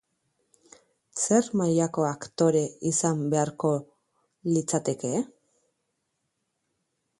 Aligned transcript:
Zer 1.23 1.49
mailako 1.61 2.05
aktore 2.13 2.63
izan 2.93 3.21
beharko 3.35 3.71
litzateke? 4.57 5.15